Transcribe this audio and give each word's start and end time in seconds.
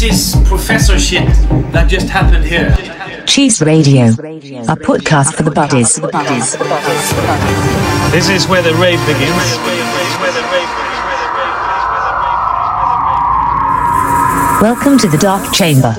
This 0.00 0.34
is 0.34 0.48
professor 0.48 0.98
shit 0.98 1.28
that 1.72 1.86
just 1.86 2.08
happened 2.08 2.46
here. 2.46 2.74
Cheace 3.26 3.60
Radio, 3.60 4.04
a 4.06 4.74
podcast 4.74 5.34
for 5.34 5.42
the 5.42 5.50
buddies. 5.50 5.96
This 8.10 8.30
is 8.30 8.48
where 8.48 8.62
the 8.62 8.72
rave 8.80 8.98
begins. 9.04 9.36
Welcome 14.62 14.96
to 14.96 15.06
the 15.06 15.18
Dark 15.18 15.52
Chamber. 15.52 15.94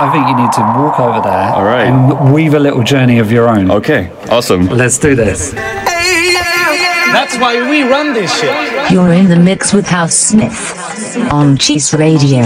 I 0.00 0.08
think 0.10 0.26
you 0.26 0.34
need 0.34 0.52
to 0.52 0.62
walk 0.80 0.98
over 0.98 1.20
there 1.20 1.52
All 1.52 1.64
right. 1.64 1.84
and 1.88 2.32
weave 2.32 2.54
a 2.54 2.58
little 2.58 2.82
journey 2.82 3.18
of 3.18 3.30
your 3.30 3.50
own. 3.50 3.70
Okay, 3.70 4.10
awesome. 4.30 4.68
Let's 4.68 4.96
do 4.96 5.14
this. 5.14 5.50
That's 5.52 7.36
why 7.36 7.68
we 7.68 7.82
run 7.82 8.14
this 8.14 8.34
shit. 8.40 8.90
You're 8.90 9.12
in 9.12 9.28
the 9.28 9.36
mix 9.36 9.74
with 9.74 9.84
Housmith 9.84 10.83
on 11.16 11.56
Cheace 11.56 11.94
Radio. 11.94 12.42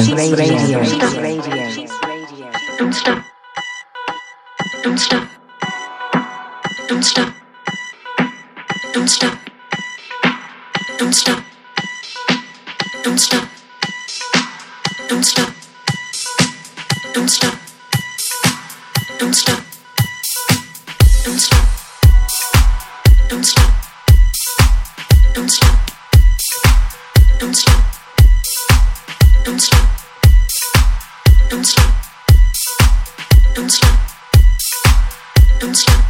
Don't 2.79 2.93
stop. 2.93 3.25
Don't 4.83 4.99
stop. 4.99 5.29
Don't 6.89 7.03
stop. 7.03 7.35
Don't 8.93 9.09
stop. 9.09 9.39
Don't 10.99 11.15
stop. 11.15 11.45
Don't 13.03 13.19
stop. 13.19 13.49
Don't 15.09 15.25
stop. 15.25 15.55
Don't 17.15 17.29
stop. 17.29 17.59
Don't 19.19 19.35
stop. 19.35 19.68
Don't 35.61 35.75
stop. 35.75 36.08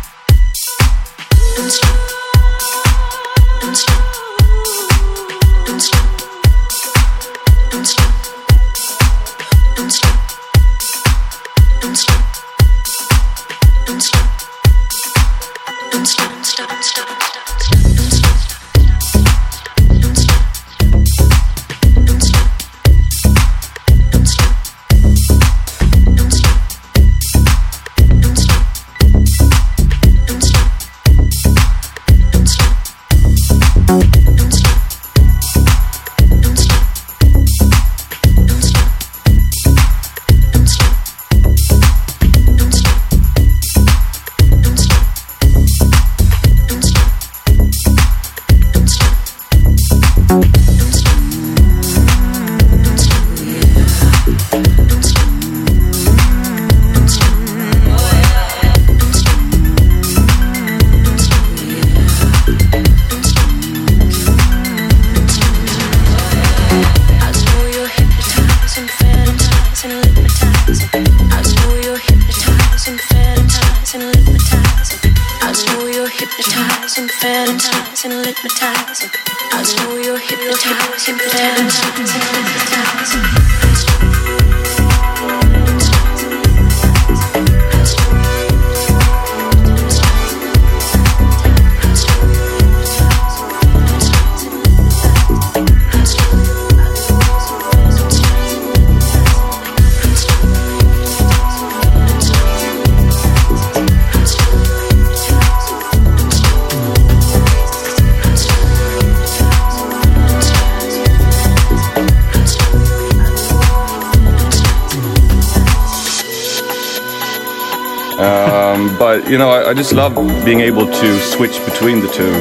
Just 119.79 119.93
love 119.93 120.15
being 120.45 120.61
able 120.61 120.87
to 120.87 121.21
switch 121.21 121.65
between 121.65 122.01
the 122.01 122.09
two 122.09 122.35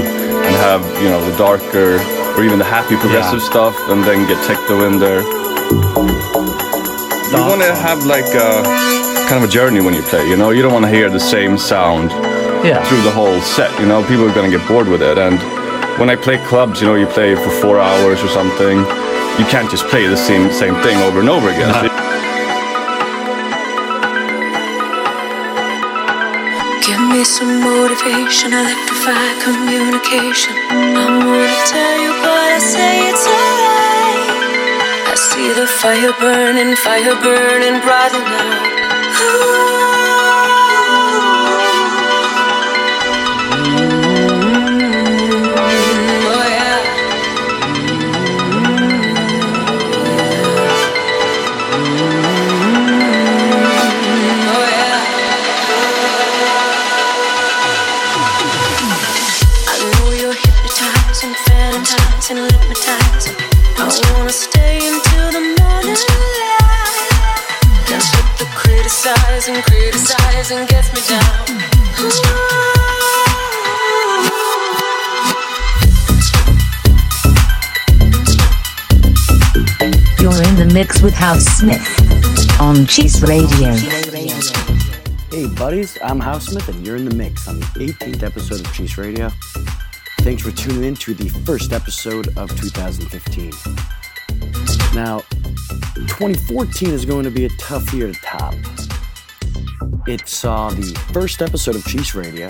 and 0.48 0.56
have 0.68 0.82
you 1.04 1.10
know 1.10 1.22
the 1.30 1.38
darker 1.38 2.00
or 2.36 2.44
even 2.44 2.58
the 2.58 2.66
happy 2.66 2.96
progressive 2.98 3.40
Yeah. 3.40 3.50
stuff, 3.52 3.76
and 3.90 4.04
then 4.04 4.28
get 4.28 4.38
techno 4.46 4.86
in 4.88 4.98
there. 5.00 5.22
You 7.32 7.42
want 7.52 7.62
to 7.62 7.74
have 7.88 8.06
like 8.06 8.26
a 8.34 8.64
kind 9.30 9.44
of 9.44 9.50
a 9.50 9.52
journey 9.52 9.82
when 9.82 9.94
you 9.94 10.02
play. 10.04 10.28
You 10.28 10.36
know, 10.38 10.50
you 10.52 10.62
don't 10.64 10.74
want 10.74 10.86
to 10.86 10.92
hear 10.92 11.10
the 11.10 11.20
same 11.20 11.58
sound 11.58 12.10
Yeah. 12.66 12.84
through 12.88 13.02
the 13.02 13.12
whole 13.12 13.40
set. 13.42 13.72
You 13.80 13.86
know, 13.86 14.02
people 14.04 14.26
are 14.30 14.34
gonna 14.34 14.50
get 14.58 14.66
bored 14.68 14.88
with 14.88 15.02
it. 15.02 15.18
And 15.18 15.38
when 16.00 16.10
I 16.10 16.16
play 16.16 16.38
clubs, 16.50 16.82
you 16.82 16.88
know, 16.88 16.96
you 16.96 17.06
play 17.08 17.36
for 17.36 17.50
four 17.62 17.80
hours 17.80 18.24
or 18.24 18.30
something. 18.30 18.78
You 19.40 19.46
can't 19.54 19.70
just 19.70 19.86
play 19.88 20.08
the 20.08 20.18
same 20.18 20.52
same 20.52 20.76
thing 20.86 20.98
over 21.08 21.20
and 21.20 21.30
over 21.30 21.50
again. 21.50 21.70
No. 21.86 21.90
Motivation, 28.08 28.54
electrify 28.54 29.28
communication. 29.44 30.54
I 30.72 31.06
wanna 31.26 31.60
tell 31.68 31.96
you, 32.04 32.12
but 32.24 32.50
I 32.56 32.60
say 32.60 33.10
it's 33.10 33.26
alright. 33.28 34.32
I 35.12 35.16
see 35.16 35.52
the 35.54 35.68
fire 35.68 36.14
burning, 36.20 36.76
fire 36.78 37.16
burning 37.22 37.82
brighter 37.82 38.24
now. 38.24 38.64
Oh, 39.20 39.77
criticizing, 69.48 69.64
criticizing 69.64 70.66
gets 70.68 70.94
me 70.94 71.02
down. 71.08 71.48
You're 80.20 80.44
in 80.44 80.56
the 80.56 80.72
mix 80.74 81.02
with 81.02 81.14
Housmith 81.14 82.60
on 82.60 82.86
Cheace 82.88 83.22
Radio. 83.22 83.74
Hey, 85.32 85.48
buddies, 85.56 85.98
I'm 86.04 86.20
Housmith, 86.20 86.68
and 86.68 86.86
you're 86.86 86.98
in 86.98 87.06
the 87.06 87.16
mix 87.16 87.48
on 87.48 87.60
the 87.60 87.66
18th 87.66 88.24
episode 88.24 88.60
of 88.60 88.74
Cheace 88.74 88.98
Radio. 88.98 89.30
Thanks 90.20 90.42
for 90.42 90.52
tuning 90.52 90.84
in 90.84 90.96
to 90.96 91.14
the 91.14 91.30
first 91.30 91.72
episode 91.72 92.38
of 92.38 92.50
2015. 92.60 93.54
Now, 94.94 95.20
2014 95.96 96.90
is 96.90 97.06
going 97.06 97.24
to 97.24 97.32
be 97.32 97.46
a 97.46 97.50
tough 97.60 97.94
year 97.94 98.12
to 98.12 98.20
top. 98.22 98.54
It 100.08 100.26
saw 100.30 100.70
the 100.70 100.98
first 101.12 101.42
episode 101.42 101.76
of 101.76 101.86
Cheace 101.86 102.16
Radio. 102.16 102.48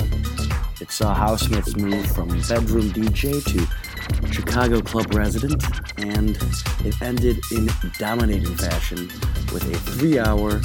It 0.80 0.92
saw 0.92 1.16
Housmith's 1.16 1.76
move 1.76 2.06
from 2.06 2.28
bedroom 2.28 2.92
DJ 2.92 3.44
to 3.44 4.32
Chicago 4.32 4.80
club 4.80 5.12
resident, 5.16 5.64
and 5.98 6.38
it 6.86 7.02
ended 7.02 7.40
in 7.52 7.68
dominating 7.98 8.56
fashion 8.58 9.08
with 9.52 9.64
a 9.74 9.78
three 9.92 10.20
hour, 10.20 10.60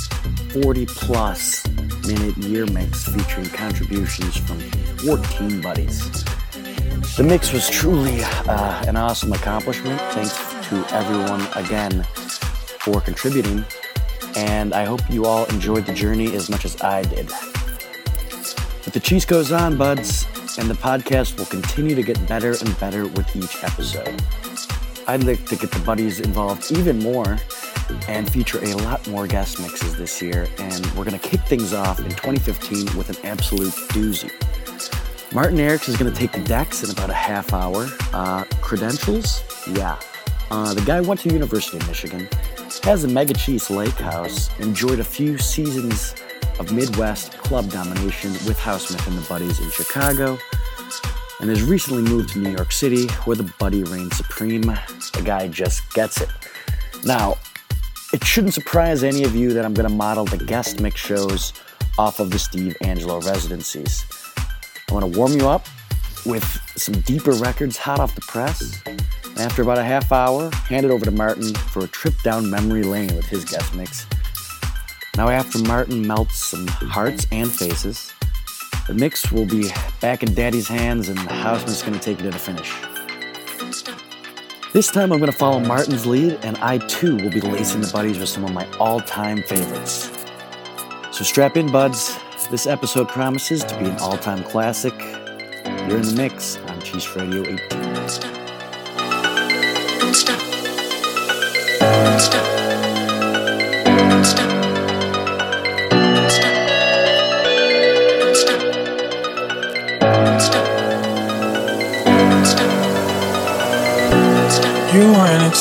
40 0.52 0.84
plus 0.84 1.66
minute 2.06 2.36
year 2.36 2.66
mix 2.66 3.08
featuring 3.08 3.48
contributions 3.48 4.36
from 4.36 4.60
14 4.98 5.62
buddies. 5.62 6.24
The 7.16 7.24
mix 7.26 7.54
was 7.54 7.70
truly 7.70 8.22
uh, 8.22 8.84
an 8.86 8.98
awesome 8.98 9.32
accomplishment. 9.32 9.98
Thanks 10.12 10.36
to 10.68 10.84
everyone 10.94 11.40
again 11.56 12.04
for 12.80 13.00
contributing, 13.00 13.64
and 14.36 14.74
I 14.74 14.84
hope 14.84 15.00
you 15.10 15.24
all 15.26 15.44
enjoyed 15.46 15.86
the 15.86 15.92
journey 15.92 16.34
as 16.34 16.48
much 16.48 16.64
as 16.64 16.80
I 16.82 17.02
did. 17.02 17.28
But 18.84 18.92
the 18.92 19.00
cheese 19.00 19.24
goes 19.24 19.52
on, 19.52 19.76
buds, 19.76 20.26
and 20.58 20.68
the 20.68 20.74
podcast 20.74 21.38
will 21.38 21.46
continue 21.46 21.94
to 21.94 22.02
get 22.02 22.26
better 22.26 22.54
and 22.60 22.78
better 22.80 23.06
with 23.06 23.34
each 23.36 23.62
episode. 23.62 24.22
I'd 25.06 25.24
like 25.24 25.44
to 25.46 25.56
get 25.56 25.70
the 25.70 25.80
buddies 25.80 26.20
involved 26.20 26.70
even 26.72 26.98
more 26.98 27.38
and 28.08 28.30
feature 28.30 28.62
a 28.62 28.74
lot 28.78 29.06
more 29.08 29.26
guest 29.26 29.60
mixes 29.60 29.96
this 29.96 30.22
year, 30.22 30.48
and 30.58 30.86
we're 30.94 31.04
going 31.04 31.18
to 31.18 31.28
kick 31.28 31.40
things 31.42 31.72
off 31.72 31.98
in 32.00 32.10
2015 32.10 32.96
with 32.96 33.10
an 33.10 33.26
absolute 33.26 33.72
doozy. 33.90 34.30
Martin 35.32 35.58
Eriks 35.58 35.88
is 35.88 35.96
going 35.96 36.12
to 36.12 36.18
take 36.18 36.32
the 36.32 36.40
decks 36.40 36.84
in 36.84 36.90
about 36.90 37.08
a 37.08 37.14
half 37.14 37.52
hour. 37.52 37.88
Uh, 38.12 38.44
credentials? 38.60 39.42
Yeah. 39.66 39.98
Uh, 40.52 40.74
the 40.74 40.82
guy 40.82 41.00
went 41.00 41.18
to 41.18 41.30
University 41.30 41.78
of 41.78 41.88
Michigan, 41.88 42.28
has 42.82 43.04
a 43.04 43.08
Mega 43.08 43.32
Cheese 43.32 43.70
Lake 43.70 43.94
House, 43.94 44.50
enjoyed 44.60 45.00
a 45.00 45.04
few 45.04 45.38
seasons 45.38 46.14
of 46.58 46.70
Midwest 46.70 47.32
club 47.38 47.70
domination 47.70 48.32
with 48.32 48.58
Housmith 48.58 49.06
and 49.06 49.16
the 49.16 49.26
Buddies 49.30 49.60
in 49.60 49.70
Chicago, 49.70 50.36
and 51.40 51.48
has 51.48 51.62
recently 51.62 52.02
moved 52.02 52.34
to 52.34 52.38
New 52.38 52.50
York 52.50 52.70
City 52.70 53.08
where 53.24 53.34
the 53.34 53.50
Buddy 53.58 53.82
reigns 53.84 54.14
supreme. 54.14 54.60
The 54.60 55.22
guy 55.24 55.48
just 55.48 55.90
gets 55.94 56.20
it. 56.20 56.28
Now, 57.02 57.38
it 58.12 58.22
shouldn't 58.22 58.52
surprise 58.52 59.02
any 59.02 59.24
of 59.24 59.34
you 59.34 59.54
that 59.54 59.64
I'm 59.64 59.72
going 59.72 59.88
to 59.88 59.94
model 59.94 60.26
the 60.26 60.36
guest 60.36 60.82
mix 60.82 61.00
shows 61.00 61.54
off 61.98 62.20
of 62.20 62.30
the 62.30 62.38
Steve 62.38 62.76
Angello 62.82 63.24
residencies. 63.24 64.04
I 64.36 64.92
want 64.92 65.10
to 65.10 65.18
warm 65.18 65.32
you 65.32 65.48
up 65.48 65.66
with 66.26 66.44
some 66.76 67.00
deeper 67.00 67.32
records 67.32 67.78
hot 67.78 68.00
off 68.00 68.14
the 68.14 68.20
press. 68.20 68.82
After 69.38 69.62
about 69.62 69.78
a 69.78 69.84
half 69.84 70.12
hour, 70.12 70.50
hand 70.68 70.84
it 70.84 70.90
over 70.90 71.04
to 71.04 71.10
Martin 71.10 71.54
for 71.54 71.84
a 71.84 71.88
trip 71.88 72.14
down 72.22 72.50
memory 72.50 72.82
lane 72.82 73.14
with 73.16 73.26
his 73.26 73.44
guest 73.44 73.74
mix. 73.74 74.06
Now, 75.16 75.28
after 75.28 75.58
Martin 75.58 76.06
melts 76.06 76.38
some 76.38 76.66
hearts 76.66 77.26
and 77.32 77.50
faces, 77.50 78.12
the 78.86 78.94
mix 78.94 79.30
will 79.32 79.46
be 79.46 79.70
back 80.00 80.22
in 80.22 80.34
Daddy's 80.34 80.68
hands, 80.68 81.08
and 81.08 81.18
the 81.18 81.32
houseman's 81.32 81.82
going 81.82 81.94
to 81.94 82.00
take 82.00 82.18
it 82.20 82.22
to 82.24 82.30
the 82.30 82.38
finish. 82.38 82.72
This 84.72 84.90
time, 84.90 85.12
I'm 85.12 85.18
going 85.18 85.30
to 85.30 85.36
follow 85.36 85.60
Martin's 85.60 86.06
lead, 86.06 86.38
and 86.42 86.56
I 86.58 86.78
too 86.78 87.16
will 87.16 87.30
be 87.30 87.40
lacing 87.40 87.82
the 87.82 87.90
buddies 87.92 88.18
with 88.18 88.28
some 88.28 88.44
of 88.44 88.52
my 88.52 88.66
all 88.78 89.00
time 89.00 89.42
favorites. 89.42 90.10
So 91.10 91.24
strap 91.24 91.56
in, 91.56 91.70
buds. 91.70 92.18
This 92.50 92.66
episode 92.66 93.08
promises 93.08 93.64
to 93.64 93.78
be 93.78 93.86
an 93.86 93.96
all 93.98 94.16
time 94.16 94.42
classic. 94.44 94.98
You're 94.98 95.98
in 95.98 96.06
the 96.06 96.14
mix 96.16 96.56
on 96.56 96.80
Cheace 96.80 97.14
Radio 97.14 97.42
18. 97.42 97.91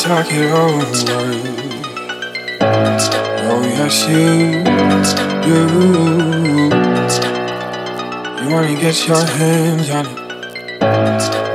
Talk 0.02 0.26
it 0.32 0.52
over. 0.52 1.12
Oh, 3.50 3.62
yes, 3.64 4.08
you 4.10 4.64
do. 5.46 5.60
You 8.42 8.48
wanna 8.52 8.76
get 8.82 9.08
your 9.08 9.24
hands 9.24 9.90
on 9.92 10.06
it 10.08 10.16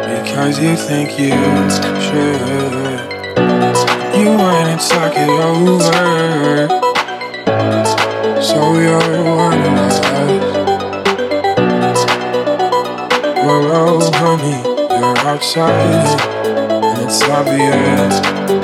because 0.06 0.60
you 0.60 0.76
think 0.76 1.18
you 1.18 1.34
should. 2.06 3.00
You 4.16 4.28
wanna 4.38 4.76
talk 4.78 5.14
it 5.16 5.28
over. 5.28 6.75
So 8.56 8.72
you're. 8.80 9.16
Well, 13.44 14.10
honey, 14.14 14.62
you're 14.98 15.18
outside 15.28 16.20
and 16.82 17.02
it's 17.02 17.22
obvious. 17.24 18.55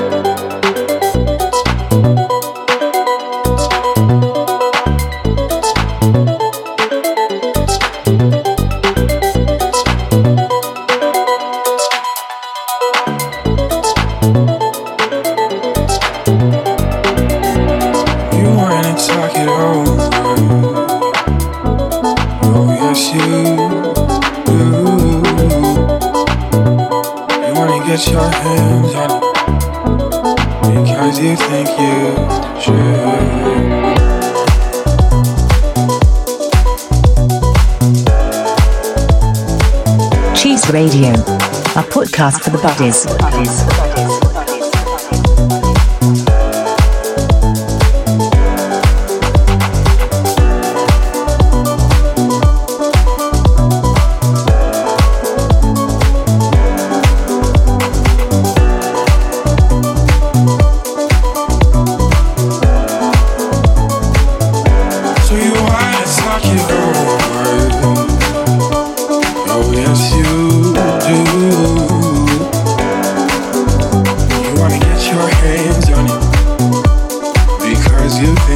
Podcast 42.23 42.43
for 42.43 42.49
the 42.51 42.57
buddies. 42.57 43.03
So 43.03 44.12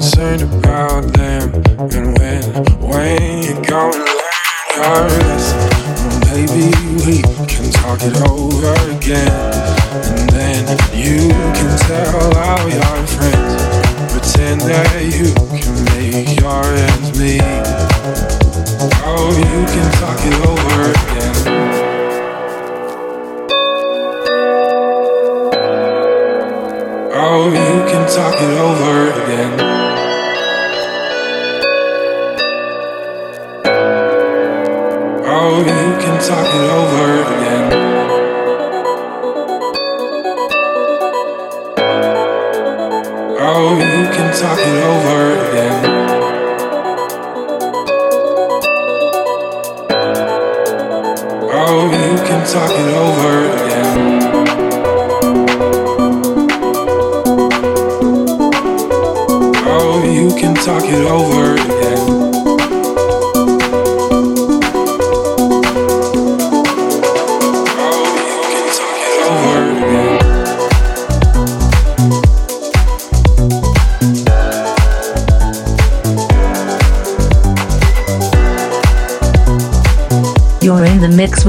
concerned 0.00 0.40
about 0.40 1.04
them. 1.12 1.52
And 1.92 2.16
when, 2.18 2.42
when 2.80 3.42
you 3.44 3.52
go 3.68 3.92
and 3.92 4.00
learn 4.00 4.40
your 4.80 5.04
lesson, 5.28 5.60
maybe 6.32 6.72
we 7.04 7.20
can 7.44 7.70
talk 7.70 8.00
it 8.00 8.16
over 8.24 8.72
again. 8.96 9.28
And 9.92 10.28
then 10.30 10.64
you 10.96 11.28
can 11.52 11.78
tell 11.84 12.16
all 12.34 12.64
your 12.66 13.06
friends. 13.12 13.60
Pretend 14.10 14.62
that 14.62 15.04
you 15.04 15.34
can 15.60 15.76
make 15.92 16.40
your 16.40 16.64
ends 16.64 17.12
meet. 17.20 17.44
Oh, 19.04 19.28
you 19.36 19.60
can 19.68 19.88
talk 20.00 20.20
it 20.24 20.36
over 20.48 20.80
again. 20.96 21.36
Oh, 27.12 27.44
you 27.48 27.90
can 27.90 28.08
talk 28.08 28.36
it 28.40 28.58
over 28.58 29.24
again. 29.24 29.59
You 52.52 52.89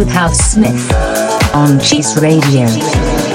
with 0.01 0.10
Housmith 0.10 1.53
on 1.53 1.79
Cheace 1.79 2.17
Radio. 2.20 3.31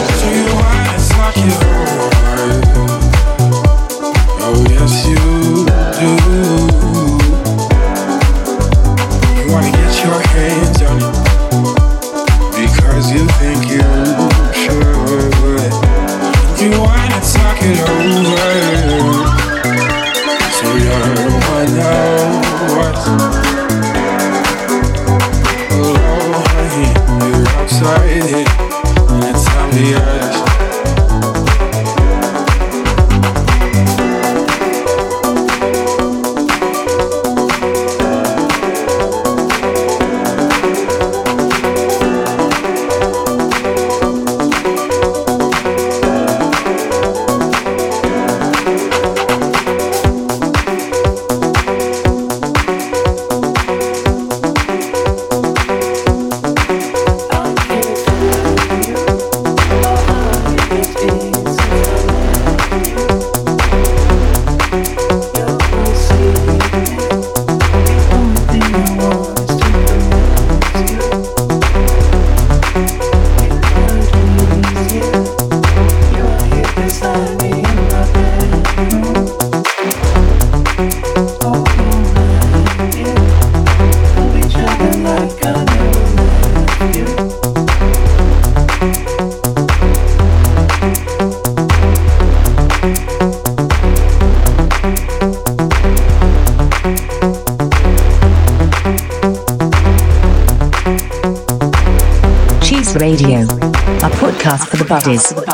Podcast 104.86 105.45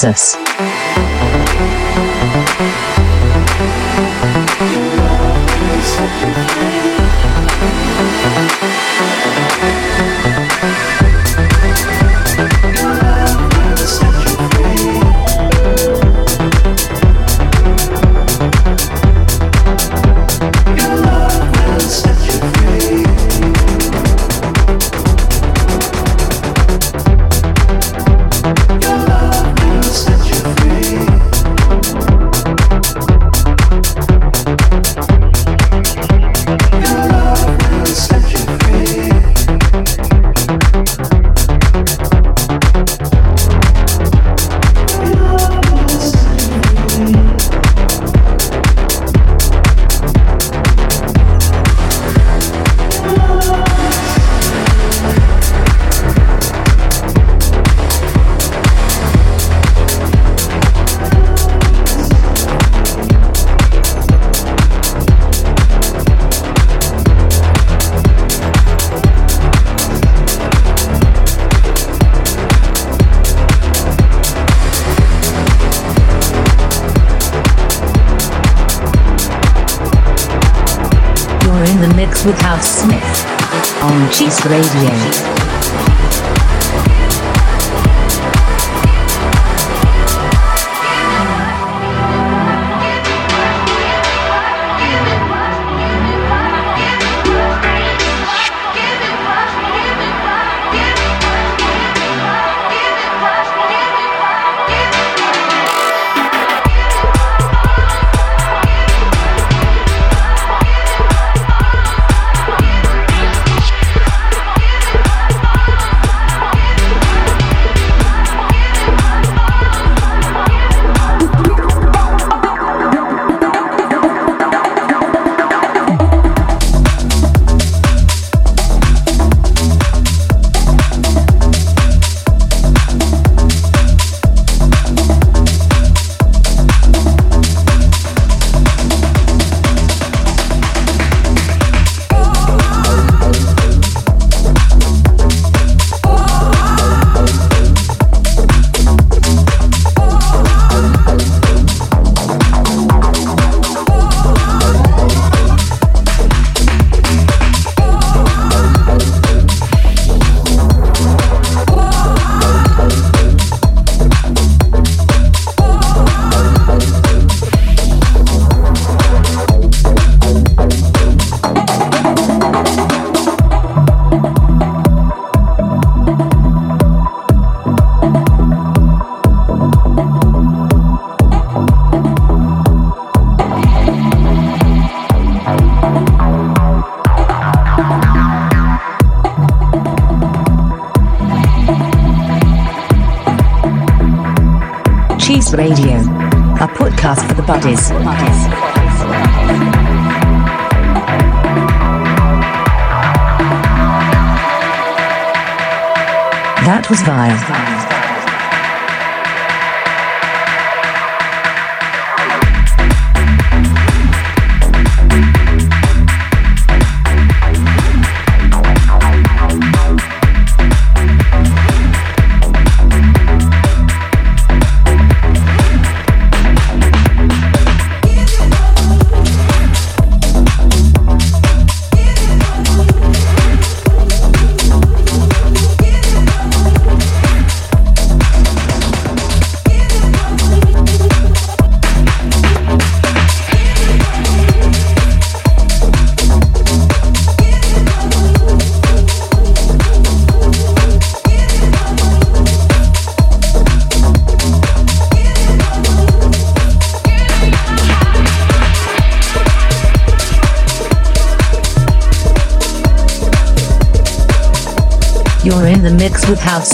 Jesus. 0.00 0.39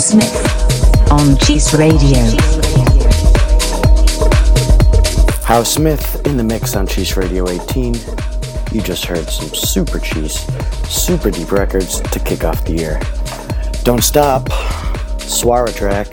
Smith 0.07 1.11
on 1.11 1.37
Cheace 1.39 1.75
Radio. 1.75 2.21
Housmith 5.43 6.25
in 6.25 6.37
the 6.37 6.45
mix 6.45 6.77
on 6.77 6.87
Cheace 6.87 7.17
Radio 7.17 7.49
18. 7.49 7.97
You 8.71 8.83
just 8.83 9.05
heard 9.05 9.29
some 9.29 9.53
super 9.53 9.99
cheese, 9.99 10.47
super 10.89 11.33
deep 11.33 11.51
records 11.51 12.01
to 12.03 12.21
kick 12.21 12.45
off 12.45 12.65
the 12.65 12.75
year. 12.75 13.01
Don't 13.83 14.05
Stop, 14.05 14.45
Swara 15.19 15.75
track, 15.75 16.07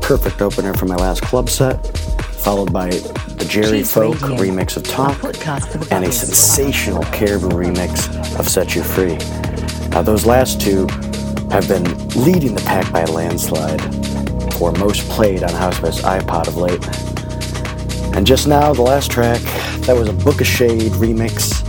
perfect 0.00 0.40
opener 0.40 0.72
for 0.72 0.86
my 0.86 0.96
last 0.96 1.20
club 1.20 1.50
set, 1.50 1.86
followed 1.96 2.72
by 2.72 2.88
the 2.88 3.46
Jerry 3.46 3.80
Cheese 3.80 3.92
Folk 3.92 4.22
Radio, 4.22 4.36
remix 4.38 4.78
of 4.78 4.84
Talk, 4.84 5.22
our 5.22 5.32
podcast 5.32 5.70
for 5.70 5.76
the 5.76 5.94
and 5.94 6.06
a 6.06 6.10
sensational 6.10 7.02
Caribou 7.12 7.50
remix 7.50 8.08
of 8.38 8.48
Set 8.48 8.74
You 8.74 8.82
Free. 8.82 9.18
Now, 9.90 10.00
those 10.00 10.24
last 10.24 10.62
two 10.62 10.88
have 11.54 11.68
been 11.68 11.84
leading 12.24 12.52
the 12.52 12.62
pack 12.62 12.92
by 12.92 13.02
a 13.02 13.10
landslide 13.12 13.80
for 14.54 14.72
most 14.72 15.08
played 15.08 15.44
on 15.44 15.50
Housebest 15.50 16.02
iPod 16.02 16.48
of 16.48 16.56
late. 16.56 16.84
And 18.16 18.26
just 18.26 18.48
now, 18.48 18.74
the 18.74 18.82
last 18.82 19.08
track, 19.08 19.40
that 19.82 19.96
was 19.96 20.08
a 20.08 20.12
Booka 20.12 20.44
Shade 20.44 20.90
remix, 20.94 21.62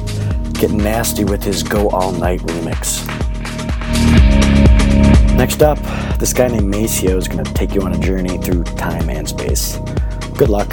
getting 0.59 0.77
nasty 0.79 1.23
with 1.23 1.43
his 1.43 1.61
Go 1.61 1.89
All 1.89 2.11
Night 2.11 2.39
remix. 2.39 3.05
Next 5.37 5.61
up, 5.61 5.77
this 6.17 6.33
guy 6.33 6.47
named 6.47 6.73
Maceo 6.73 7.15
is 7.15 7.27
going 7.27 7.43
to 7.43 7.53
take 7.53 7.75
you 7.75 7.83
on 7.83 7.93
a 7.93 7.99
journey 7.99 8.39
through 8.39 8.63
time 8.63 9.07
and 9.11 9.29
space. 9.29 9.77
Good 10.35 10.49
luck. 10.49 10.69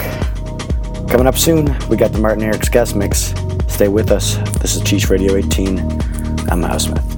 Coming 1.07 1.27
up 1.27 1.37
soon, 1.37 1.65
we 1.87 1.97
got 1.97 2.13
the 2.13 2.19
Martin 2.19 2.43
Eriks 2.51 2.71
guest 2.71 2.95
mix. 2.95 3.35
Stay 3.71 3.89
with 3.89 4.09
us. 4.09 4.37
This 4.59 4.75
is 4.75 4.81
Cheace 4.81 5.11
Radio 5.11 5.35
18. 5.35 5.77
I'm 6.49 6.61
Mouse 6.61 6.85
Smith. 6.85 7.12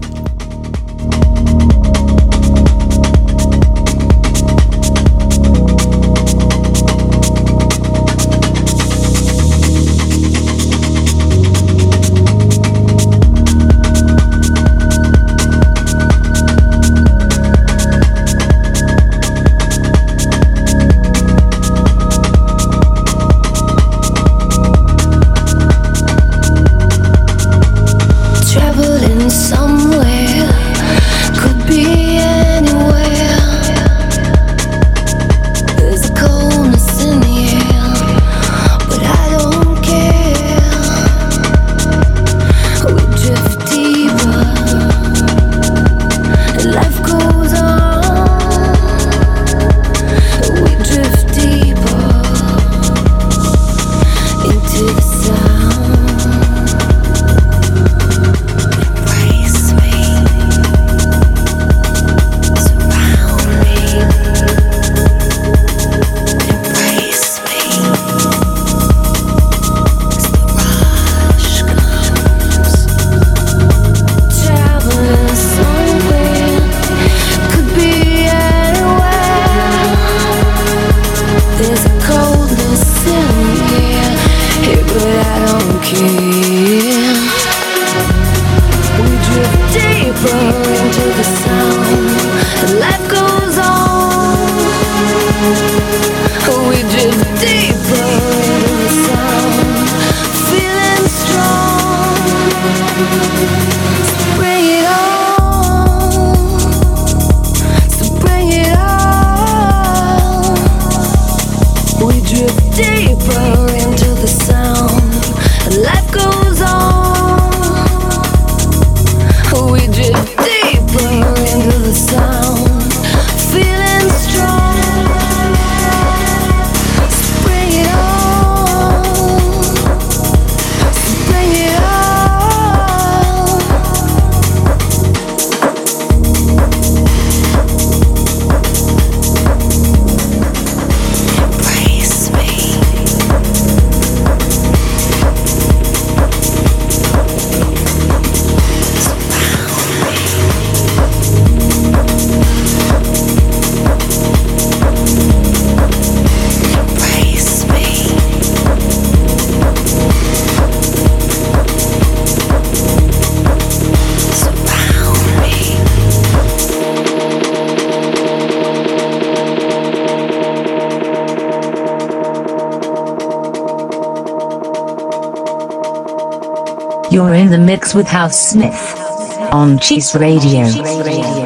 With 177.94 178.08
Housmith 178.08 179.54
on 179.54 179.78
Cheace 179.80 180.16
Radio. 180.16 181.45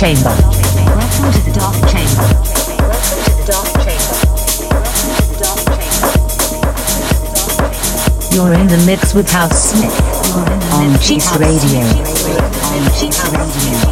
Chamber. 0.00 0.22
Welcome 0.24 1.30
to 1.30 1.40
the 1.44 1.52
Dark 1.52 1.76
Chamber. 1.90 2.24
Welcome 2.88 3.20
to 3.20 3.36
the 3.36 3.44
Dark 3.52 3.68
Chamber. 3.84 4.16
You're 8.34 8.54
in 8.54 8.66
the 8.68 8.78
mix 8.86 9.12
with 9.12 9.28
Housmith 9.28 9.92
on 10.72 10.98
Cheace 11.00 11.36
Radio. 11.36 11.84
On 12.64 12.90
Cheace 12.98 13.22
Radio. 13.28 13.90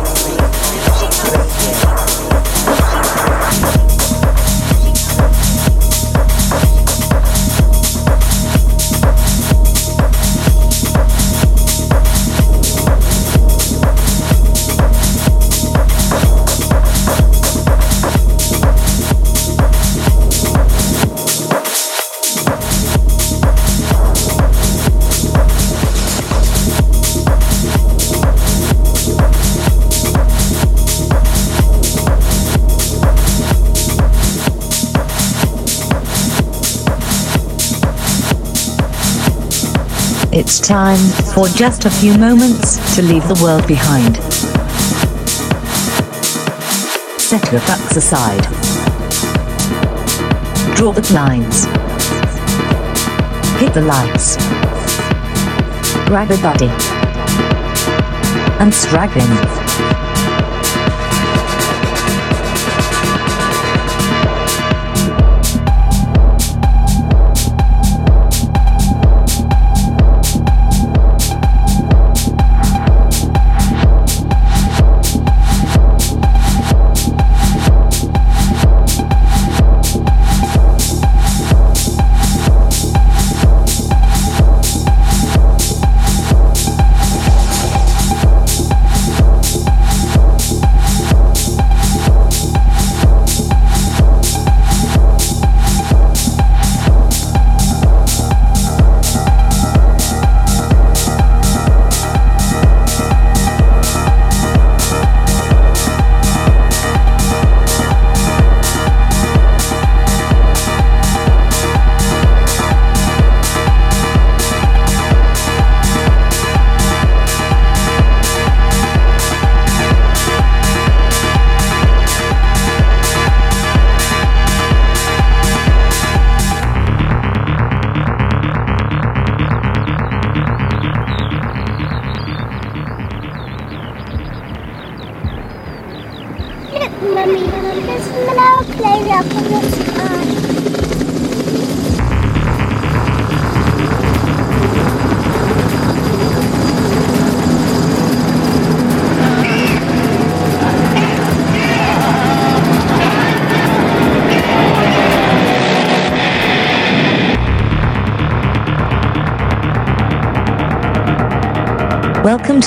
Time 40.68 40.98
for 41.33 41.48
just 41.48 41.87
a 41.87 41.90
few 41.90 42.18
moments 42.18 42.94
to 42.94 43.00
leave 43.00 43.26
the 43.26 43.40
world 43.42 43.66
behind. 43.66 44.16
Set 47.18 47.50
your 47.50 47.62
fucks 47.62 47.96
aside. 47.96 48.42
Draw 50.76 50.92
the 50.92 51.00
blinds. 51.09 51.64
Hit 53.59 53.72
the 53.72 53.81
lights. 53.81 54.37
Grab 56.07 56.31
a 56.31 56.37
buddy. 56.42 56.68
And 58.61 58.74
strap 58.74 59.16
in. 59.16 59.88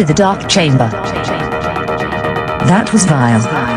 To 0.01 0.07
the 0.07 0.13
Dark 0.15 0.49
Chamber. 0.49 0.89
That 2.65 2.89
was 2.91 3.05
vile. 3.05 3.70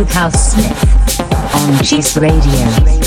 With 0.00 0.08
Housmith 0.12 1.20
on 1.54 1.84
Cheace 1.84 2.16
Radio. 2.16 2.99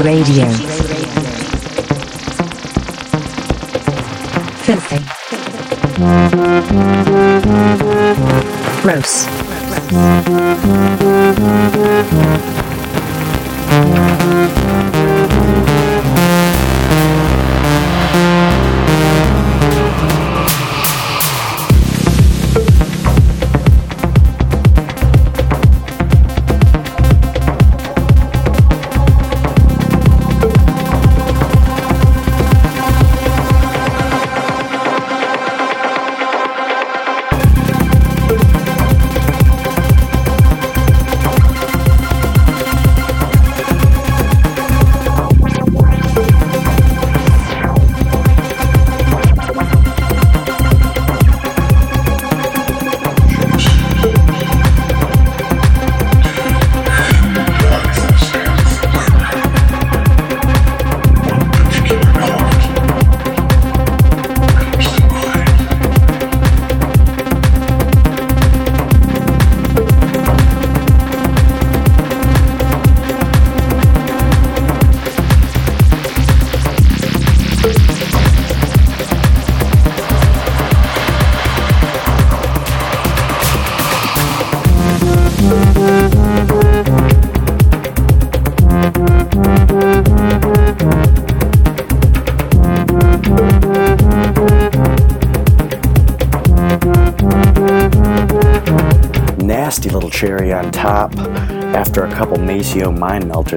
Radio. 0.00 0.71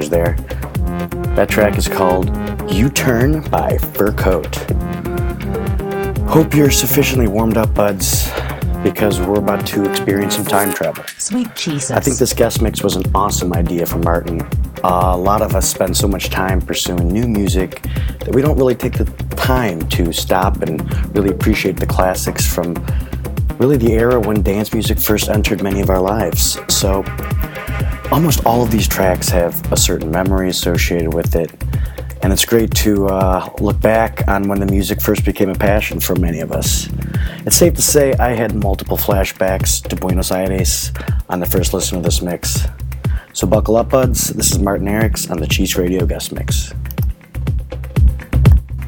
There. 0.01 0.35
That 1.35 1.49
track 1.49 1.77
is 1.77 1.87
called 1.87 2.29
U 2.71 2.89
Turn 2.89 3.41
by 3.49 3.77
Fur 3.77 4.11
Coat. 4.11 4.55
Hope 6.27 6.53
you're 6.53 6.71
sufficiently 6.71 7.27
warmed 7.27 7.57
up, 7.57 7.73
buds, 7.73 8.29
because 8.83 9.19
we're 9.21 9.39
about 9.39 9.65
to 9.67 9.89
experience 9.89 10.35
some 10.35 10.45
time 10.45 10.73
travel. 10.73 11.03
Sweet 11.17 11.55
Jesus. 11.55 11.91
I 11.91 11.99
think 11.99 12.17
this 12.17 12.33
guest 12.33 12.61
mix 12.61 12.83
was 12.83 12.95
an 12.95 13.03
awesome 13.15 13.53
idea 13.53 13.85
from 13.85 14.01
Martin. 14.01 14.41
Uh, 14.83 15.13
a 15.13 15.17
lot 15.17 15.41
of 15.41 15.55
us 15.55 15.69
spend 15.69 15.95
so 15.95 16.07
much 16.07 16.29
time 16.29 16.61
pursuing 16.61 17.07
new 17.07 17.27
music 17.27 17.81
that 18.19 18.35
we 18.35 18.41
don't 18.41 18.57
really 18.57 18.75
take 18.75 18.93
the 18.93 19.05
time 19.35 19.87
to 19.89 20.11
stop 20.11 20.61
and 20.61 20.81
really 21.15 21.29
appreciate 21.29 21.77
the 21.77 21.85
classics 21.87 22.45
from 22.45 22.73
really 23.57 23.77
the 23.77 23.93
era 23.93 24.19
when 24.19 24.43
dance 24.43 24.73
music 24.73 24.99
first 24.99 25.29
entered 25.29 25.63
many 25.63 25.81
of 25.81 25.89
our 25.89 26.01
lives. 26.01 26.59
So, 26.67 27.03
almost 28.15 28.45
all 28.45 28.63
of 28.63 28.71
these 28.71 28.87
tracks 28.87 29.27
have 29.27 29.73
a 29.73 29.75
certain 29.75 30.09
memory 30.09 30.47
associated 30.47 31.13
with 31.13 31.35
it, 31.35 31.51
and 32.23 32.31
it's 32.31 32.45
great 32.45 32.73
to 32.73 33.07
uh, 33.07 33.53
look 33.59 33.77
back 33.81 34.25
on 34.29 34.47
when 34.47 34.57
the 34.57 34.65
music 34.65 35.01
first 35.01 35.25
became 35.25 35.49
a 35.49 35.55
passion 35.55 35.99
for 35.99 36.15
many 36.15 36.39
of 36.39 36.53
us. 36.53 36.87
It's 37.45 37.57
safe 37.57 37.73
to 37.73 37.81
say 37.81 38.13
I 38.13 38.29
had 38.29 38.55
multiple 38.55 38.95
flashbacks 38.95 39.85
to 39.89 39.97
Buenos 39.97 40.31
Aires 40.31 40.93
on 41.27 41.41
the 41.41 41.45
first 41.45 41.73
listen 41.73 41.97
of 41.97 42.03
this 42.03 42.21
mix. 42.21 42.65
So 43.33 43.47
buckle 43.47 43.75
up, 43.75 43.89
buds. 43.89 44.29
This 44.29 44.49
is 44.49 44.59
Martin 44.59 44.87
Eriks 44.87 45.29
on 45.29 45.39
the 45.39 45.47
Cheace 45.47 45.75
Radio 45.75 46.05
guest 46.05 46.31
mix. 46.31 46.73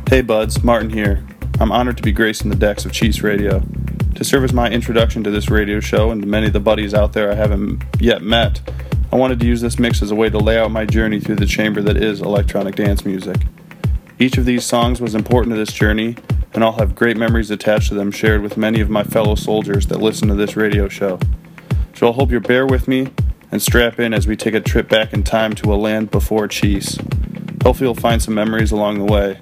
Hey 0.09 0.21
buds, 0.21 0.63
Martin 0.63 0.89
here. 0.89 1.21
I'm 1.59 1.73
honored 1.73 1.97
to 1.97 2.03
be 2.03 2.13
gracing 2.13 2.49
the 2.49 2.55
decks 2.55 2.85
of 2.85 2.93
Cheace 2.93 3.21
Radio. 3.21 3.61
To 4.15 4.23
serve 4.23 4.45
as 4.45 4.53
my 4.53 4.69
introduction 4.69 5.21
to 5.25 5.31
this 5.31 5.49
radio 5.49 5.81
show 5.81 6.11
and 6.11 6.21
to 6.21 6.27
many 6.27 6.47
of 6.47 6.53
the 6.53 6.61
buddies 6.61 6.93
out 6.93 7.11
there 7.11 7.29
I 7.29 7.35
haven't 7.35 7.83
yet 7.99 8.21
met, 8.21 8.61
I 9.11 9.15
wanted 9.15 9.39
to 9.39 9.45
use 9.45 9.61
this 9.61 9.79
mix 9.79 10.01
as 10.01 10.11
a 10.11 10.15
way 10.15 10.29
to 10.29 10.37
lay 10.37 10.57
out 10.59 10.69
my 10.69 10.85
journey 10.85 11.21
through 11.21 11.37
the 11.37 11.45
chamber 11.45 11.81
that 11.81 11.95
is 11.95 12.19
electronic 12.19 12.75
dance 12.75 13.05
music. 13.05 13.37
Each 14.19 14.37
of 14.37 14.45
these 14.45 14.65
songs 14.65 14.99
was 14.99 15.15
important 15.15 15.53
to 15.53 15.57
this 15.57 15.71
journey, 15.71 16.17
and 16.53 16.63
I'll 16.63 16.73
have 16.73 16.93
great 16.93 17.15
memories 17.15 17.49
attached 17.49 17.87
to 17.89 17.95
them 17.95 18.11
shared 18.11 18.41
with 18.41 18.57
many 18.57 18.81
of 18.81 18.89
my 18.89 19.03
fellow 19.03 19.35
soldiers 19.35 19.87
that 19.87 20.01
listen 20.01 20.27
to 20.27 20.35
this 20.35 20.57
radio 20.57 20.89
show. 20.89 21.19
So 21.95 22.09
I 22.09 22.13
hope 22.13 22.31
you'll 22.31 22.41
bear 22.41 22.67
with 22.67 22.87
me 22.87 23.09
and 23.49 23.61
strap 23.61 23.97
in 23.97 24.13
as 24.13 24.27
we 24.27 24.35
take 24.35 24.53
a 24.53 24.59
trip 24.59 24.89
back 24.89 25.13
in 25.13 25.23
time 25.23 25.53
to 25.55 25.73
a 25.73 25.75
land 25.75 26.11
before 26.11 26.47
cheace. 26.49 26.97
Hopefully, 27.63 27.87
you'll 27.87 27.95
find 27.95 28.21
some 28.21 28.33
memories 28.33 28.71
along 28.73 28.97
the 28.97 29.11
way. 29.11 29.39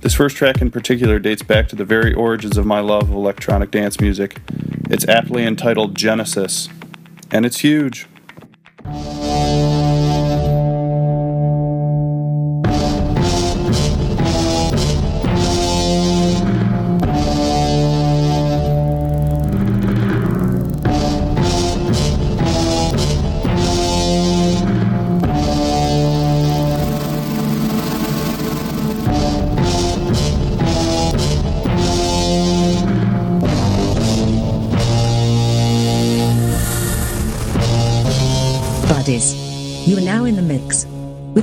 This 0.00 0.14
first 0.14 0.36
track 0.36 0.60
in 0.60 0.70
particular 0.70 1.18
dates 1.18 1.42
back 1.42 1.68
to 1.68 1.76
the 1.76 1.84
very 1.84 2.12
origins 2.12 2.58
of 2.58 2.66
my 2.66 2.80
love 2.80 3.04
of 3.04 3.12
electronic 3.12 3.70
dance 3.70 4.00
music. 4.00 4.40
It's 4.90 5.06
aptly 5.08 5.44
entitled 5.44 5.94
Genesis, 5.94 6.68
and 7.30 7.46
it's 7.46 7.60
huge. 7.60 8.06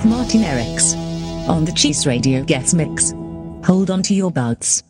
With 0.03 0.11
Martin 0.11 0.41
Eriks 0.41 0.97
on 1.47 1.63
the 1.63 1.71
Cheace 1.71 2.05
Radio 2.05 2.43
Guest 2.43 2.75
Mix. 2.75 3.13
Hold 3.65 3.89
on 3.89 4.03
to 4.03 4.13
your 4.13 4.31
butts. 4.31 4.83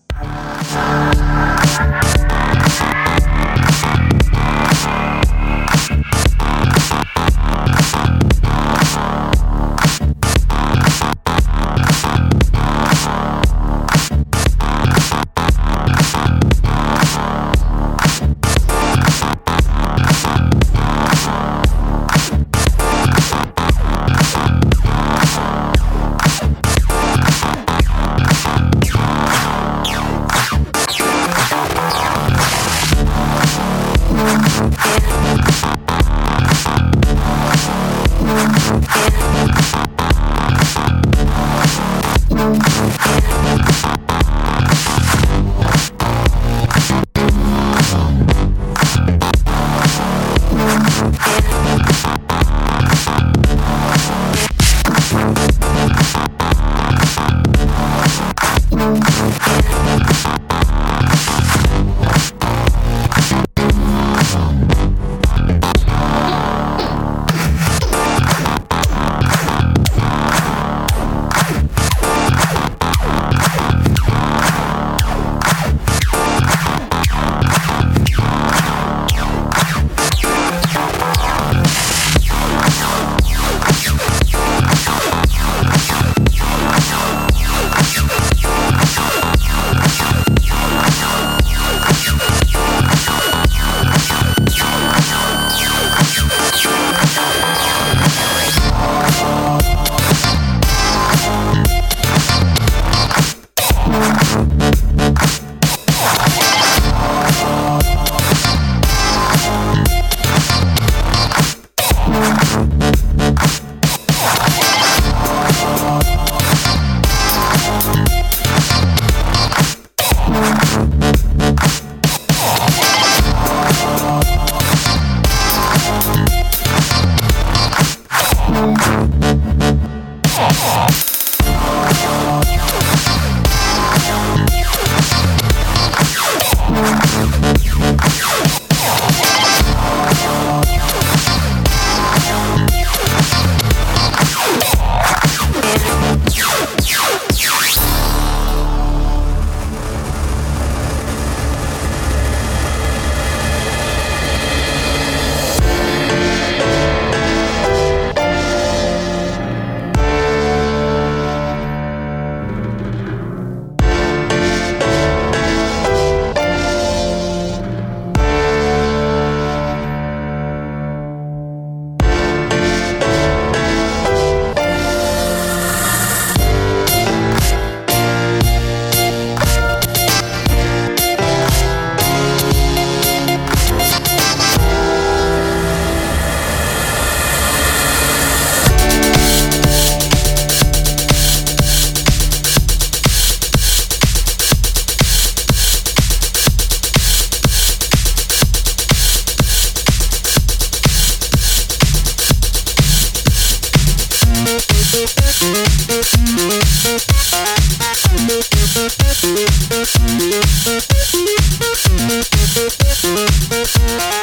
Thank 213.03 214.22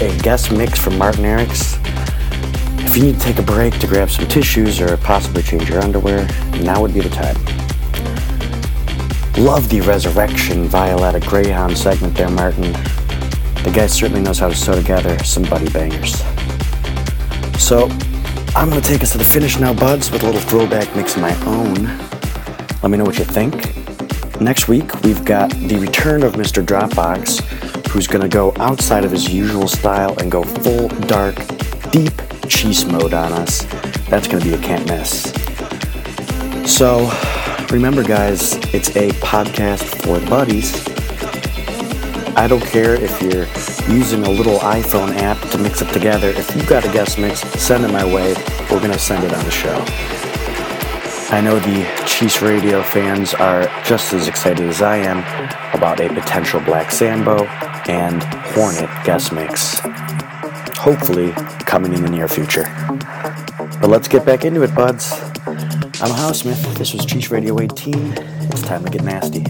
A 0.00 0.18
guest 0.22 0.50
mix 0.50 0.78
from 0.78 0.96
Martin 0.96 1.24
Eriks. 1.24 1.78
If 2.86 2.96
you 2.96 3.02
need 3.02 3.16
to 3.16 3.20
take 3.20 3.38
a 3.38 3.42
break 3.42 3.78
to 3.80 3.86
grab 3.86 4.10
some 4.10 4.26
tissues 4.28 4.80
or 4.80 4.96
possibly 4.96 5.42
change 5.42 5.68
your 5.68 5.82
underwear, 5.82 6.26
now 6.62 6.80
would 6.80 6.94
be 6.94 7.00
the 7.00 7.10
time. 7.10 7.36
Love 9.36 9.68
the 9.68 9.82
Resurrection 9.82 10.64
Violetta 10.68 11.20
Greyhound 11.20 11.76
segment 11.76 12.14
there, 12.14 12.30
Martin. 12.30 12.72
The 13.62 13.72
guy 13.74 13.88
certainly 13.88 14.22
knows 14.22 14.38
how 14.38 14.48
to 14.48 14.54
sew 14.54 14.74
together 14.74 15.22
some 15.22 15.42
buddy 15.42 15.68
bangers. 15.68 16.16
So, 17.62 17.90
I'm 18.56 18.70
to 18.70 18.80
take 18.80 19.02
us 19.02 19.12
to 19.12 19.18
the 19.18 19.24
finish 19.24 19.58
now, 19.58 19.74
buds, 19.74 20.10
with 20.10 20.22
a 20.22 20.26
little 20.26 20.40
throwback 20.40 20.96
mix 20.96 21.14
of 21.14 21.20
my 21.20 21.34
own. 21.44 21.74
Let 22.82 22.90
me 22.90 22.96
know 22.96 23.04
what 23.04 23.18
you 23.18 23.26
think. 23.26 23.76
Next 24.40 24.66
week, 24.66 25.02
we've 25.02 25.26
got 25.26 25.50
the 25.50 25.76
return 25.76 26.22
of 26.22 26.36
Mr. 26.36 26.64
Dropbox, 26.64 27.79
who's 27.90 28.06
going 28.06 28.22
to 28.22 28.28
go 28.28 28.54
outside 28.58 29.04
of 29.04 29.10
his 29.10 29.28
usual 29.28 29.66
style 29.66 30.16
and 30.20 30.30
go 30.30 30.44
full 30.44 30.86
dark, 31.08 31.34
deep 31.90 32.12
cheace 32.46 32.84
mode 32.84 33.12
on 33.12 33.32
us. 33.32 33.64
That's 34.08 34.28
going 34.28 34.40
to 34.44 34.48
be 34.48 34.54
a 34.54 34.58
can't 34.58 34.86
miss. 34.86 35.32
So, 36.72 37.10
remember, 37.72 38.04
guys, 38.04 38.54
it's 38.72 38.90
a 38.94 39.10
podcast 39.14 39.82
for 40.02 40.24
buddies. 40.30 40.72
I 42.36 42.46
don't 42.46 42.62
care 42.62 42.94
if 42.94 43.20
you're 43.20 43.48
using 43.92 44.24
a 44.24 44.30
little 44.30 44.60
iPhone 44.60 45.16
app 45.16 45.40
to 45.50 45.58
mix 45.58 45.82
it 45.82 45.92
together. 45.92 46.28
If 46.28 46.54
you've 46.54 46.68
got 46.68 46.84
a 46.84 46.92
guest 46.92 47.18
mix, 47.18 47.40
send 47.60 47.84
it 47.84 47.90
my 47.90 48.04
way. 48.04 48.34
We're 48.70 48.78
going 48.78 48.92
to 48.92 49.00
send 49.00 49.24
it 49.24 49.32
on 49.34 49.44
the 49.44 49.50
show. 49.50 49.84
I 51.34 51.40
know 51.40 51.58
the 51.58 52.04
Cheace 52.06 52.40
Radio 52.40 52.84
fans 52.84 53.34
are 53.34 53.64
just 53.82 54.12
as 54.12 54.28
excited 54.28 54.68
as 54.68 54.80
I 54.80 54.98
am 54.98 55.18
about 55.74 56.00
a 56.00 56.08
potential 56.08 56.60
Black 56.60 56.92
Sambo 56.92 57.48
and 57.88 58.22
Hornet 58.22 58.90
guest 59.04 59.32
mix. 59.32 59.80
Hopefully, 60.76 61.32
coming 61.66 61.92
in 61.92 62.02
the 62.02 62.10
near 62.10 62.28
future. 62.28 62.64
But 63.80 63.88
let's 63.88 64.08
get 64.08 64.24
back 64.24 64.44
into 64.44 64.62
it, 64.62 64.74
buds. 64.74 65.12
I'm 66.02 66.10
Housmith. 66.10 66.78
This 66.78 66.92
was 66.92 67.04
Cheace 67.04 67.30
Radio 67.30 67.60
18. 67.60 68.14
It's 68.50 68.62
time 68.62 68.84
to 68.84 68.90
get 68.90 69.02
nasty. 69.02 69.44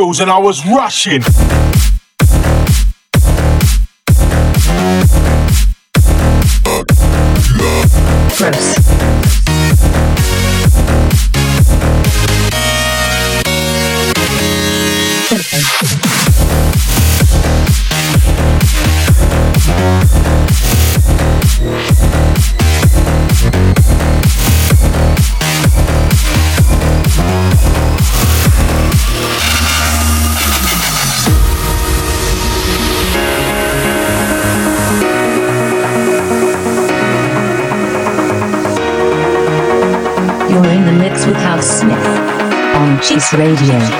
Pills 0.00 0.20
and 0.20 0.30
I 0.30 0.38
was 0.38 0.64
rushing. 0.64 1.20
Radio. 43.32 43.99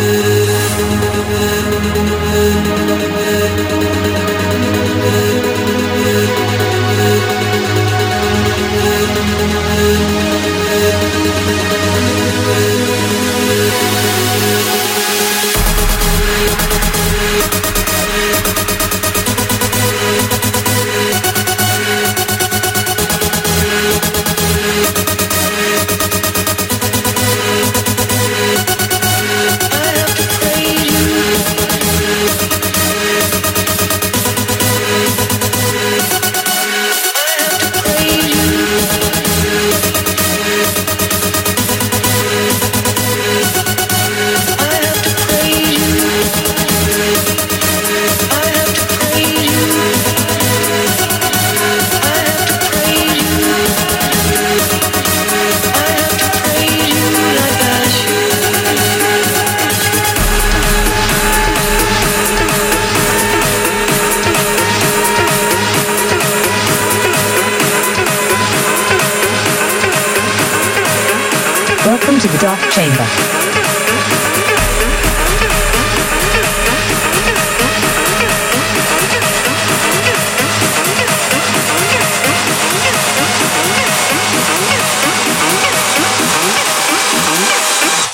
Dark 11.51 11.71
Chamber. 11.71 12.80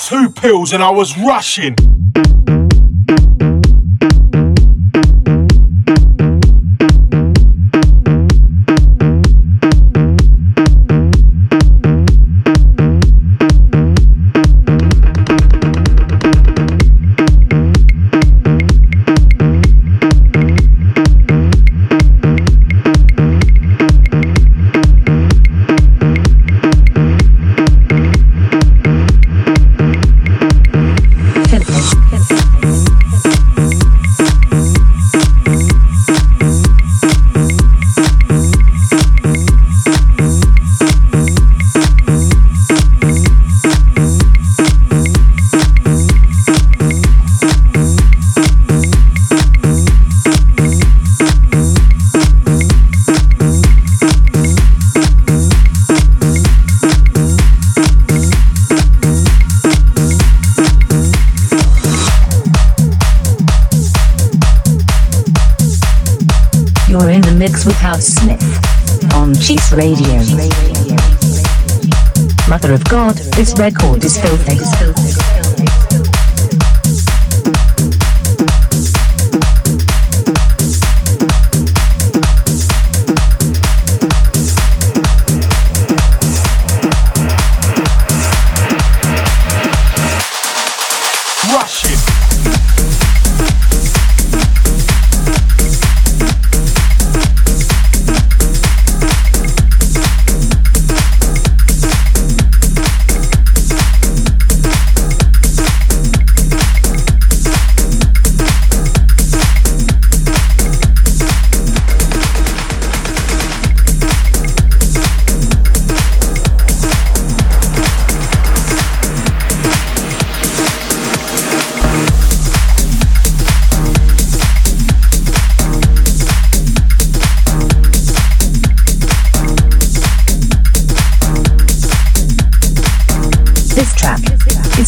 Two 0.08 0.30
pills 0.30 0.72
and 0.72 0.82
I 0.82 0.90
was 0.90 1.18
rushing. 1.18 1.97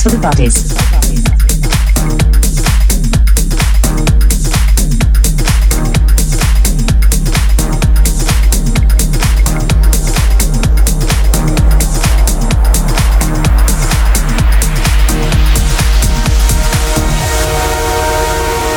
Dance 0.00 0.02
for 0.02 0.16
the 0.16 0.22
bodies. 0.22 0.70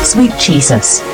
Sweet 0.06 0.40
Jesus. 0.40 1.13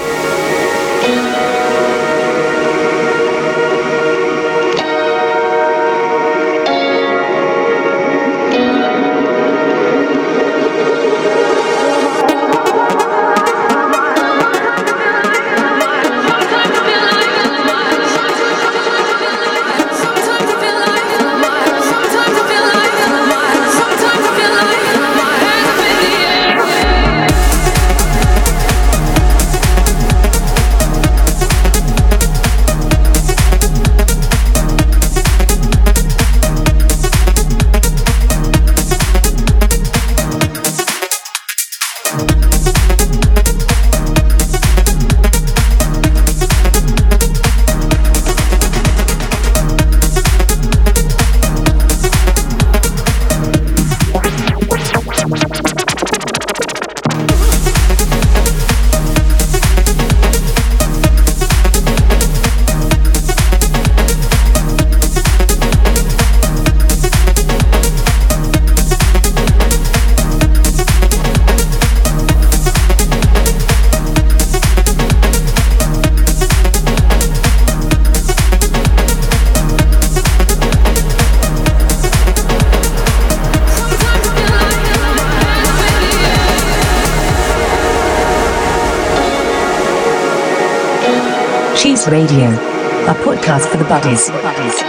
for 93.80 93.84
the 93.84 93.89
bodies. 93.89 94.89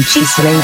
Radio. 0.00 0.56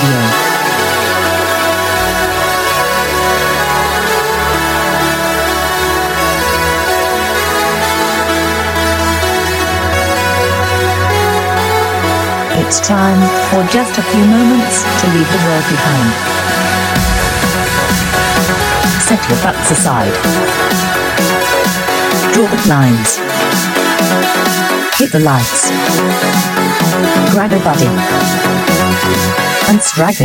It's 12.65 12.81
time 12.81 13.21
for 13.51 13.63
just 13.71 13.99
a 13.99 14.03
few 14.03 14.25
moments 14.25 14.85
to 15.01 15.07
leave 15.13 15.29
the 15.29 15.43
world 15.45 15.65
behind. 15.69 16.13
Set 19.03 19.21
your 19.29 19.39
butts 19.43 19.71
aside. 19.71 20.15
Draw 22.33 22.47
the 22.49 22.63
blinds. 22.65 23.19
Hit 24.97 25.13
the 25.13 25.21
lights. 25.21 25.71
Grab 27.33 27.53
a 27.53 27.59
buddy. 27.63 28.45
And 29.69 29.83
strike 29.83 30.21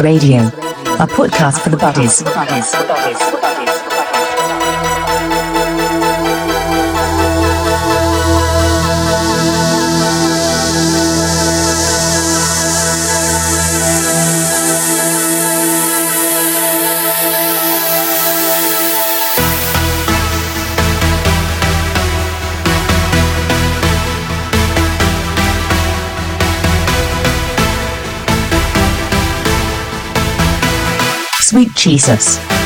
Radio, 0.00 0.38
a 0.38 1.06
podcast 1.06 1.60
for 1.60 1.70
the 1.70 1.76
buddies. 1.76 2.22
Jesus. 31.88 32.57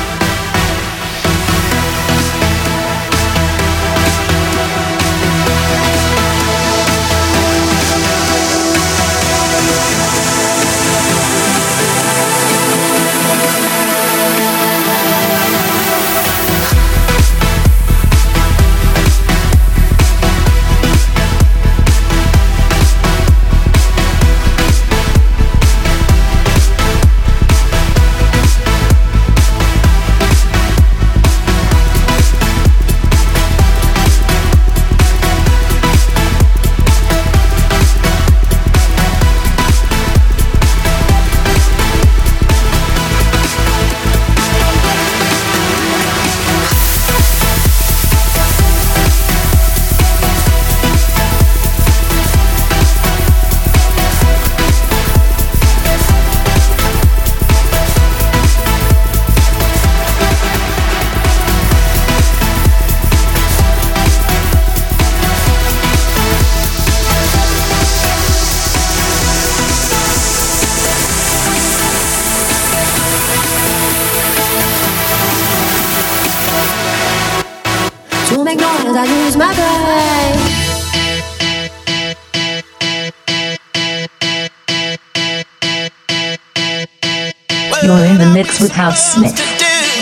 Smith 88.94 89.40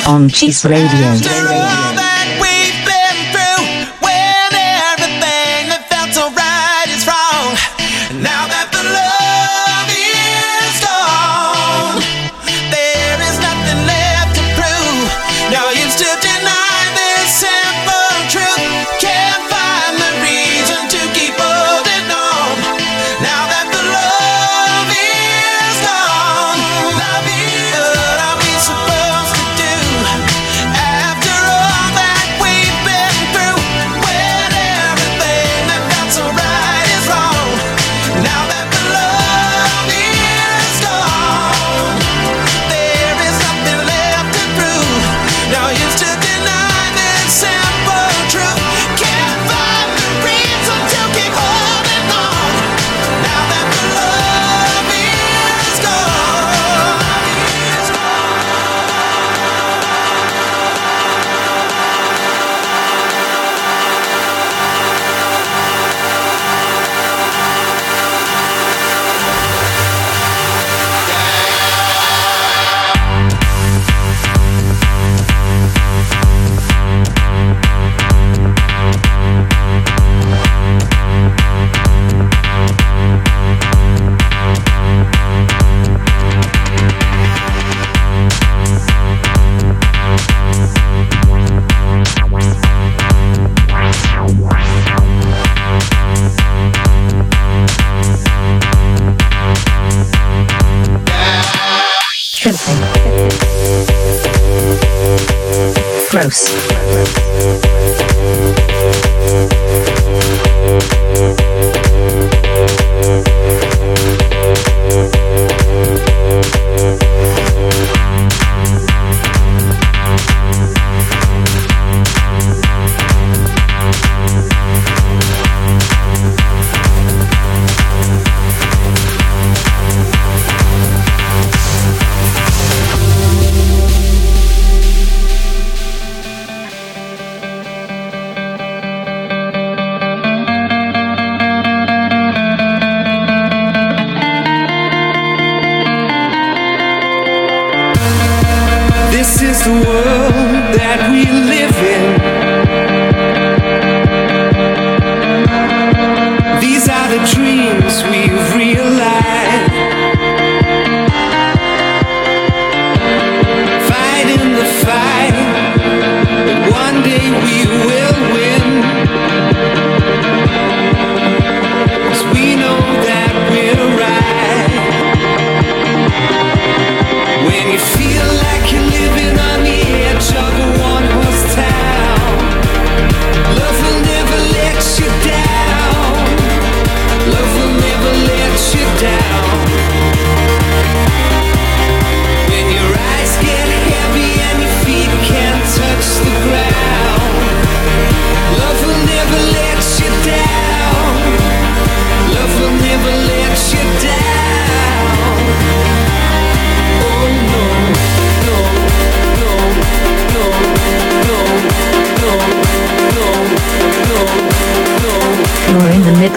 on 0.07 0.29
Cheace 0.29 0.65
Radio. 0.65 2.00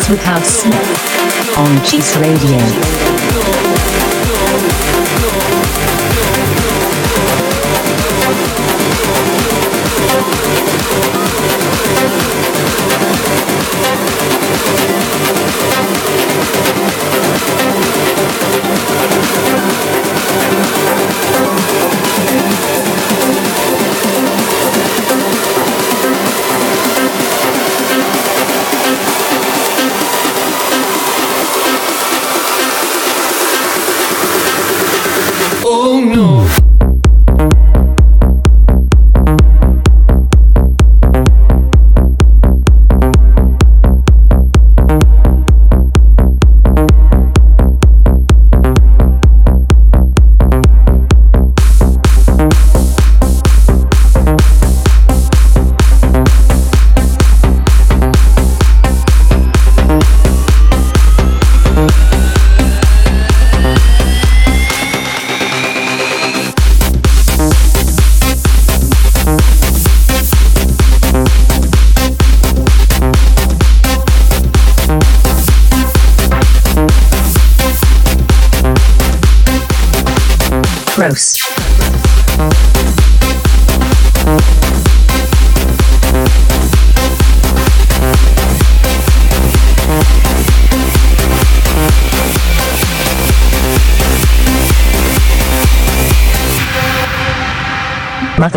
with 0.10 0.20
Housmith 0.20 1.58
on 1.58 1.86
Cheace 1.86 2.16
Radio. 2.18 3.03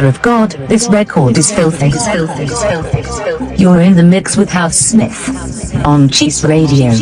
of 0.07 0.23
God, 0.23 0.53
this 0.69 0.89
record 0.89 1.37
is 1.39 1.51
filthy. 1.51 1.91
You're 3.57 3.81
in 3.81 3.97
the 3.97 4.03
mix 4.03 4.37
with 4.37 4.49
Housmith 4.49 5.85
on 5.85 6.09
Cheace 6.09 6.45
Radio. 6.45 6.93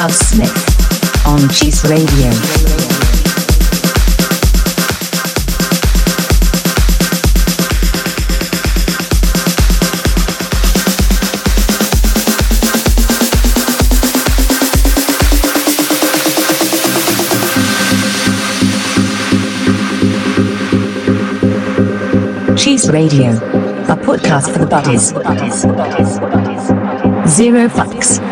Housmith 0.00 1.26
on 1.26 1.46
Cheace 1.50 1.84
Radio. 1.84 2.30
Cheace 22.56 22.88
Radio, 22.88 23.32
a 23.32 23.98
podcast 24.00 24.50
for 24.50 24.60
the 24.60 24.66
buddies. 24.66 25.10
Zero 27.30 27.68
fucks. 27.68 28.29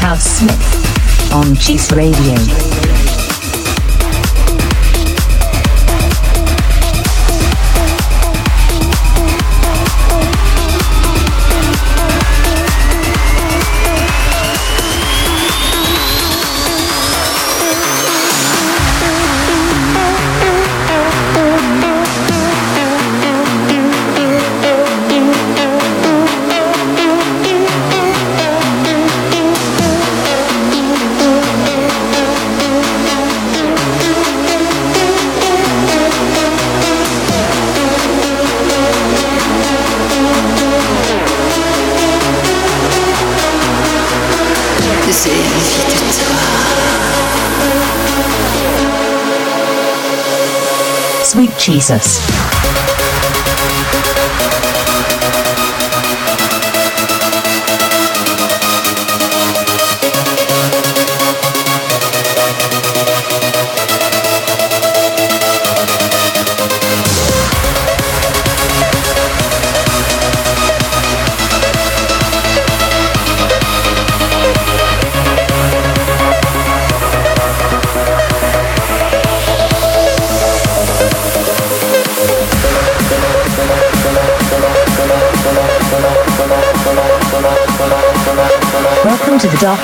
Housmith 0.00 1.32
on 1.32 1.54
Cheace 1.56 1.92
Radio. 1.92 2.71
basis. 51.82 52.41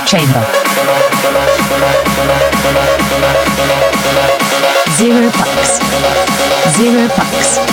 chamber. 0.09 0.43
Zero 4.97 5.30
bucks. 5.32 5.80
Zero 6.78 7.09
bucks. 7.09 7.67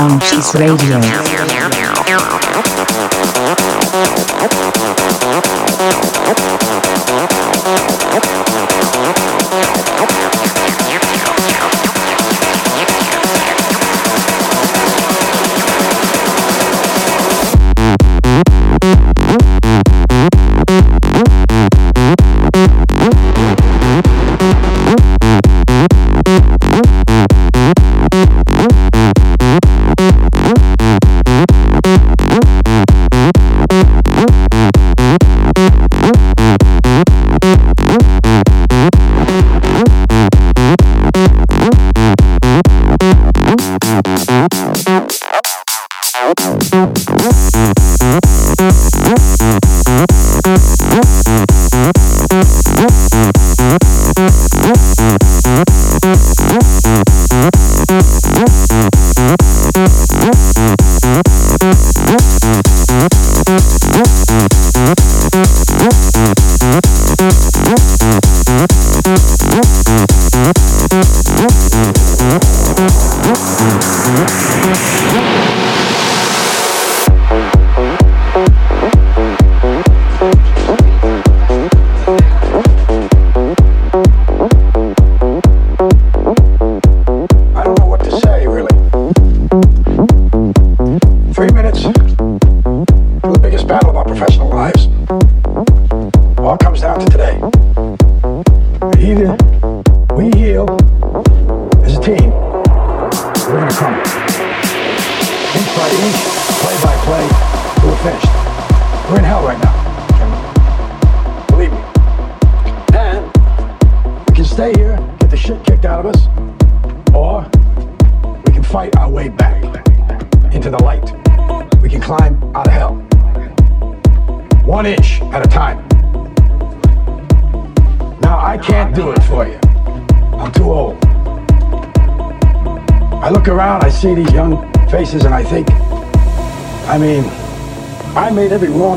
On 0.00 0.20
Cheace 0.20 0.54
Radio. 0.54 1.57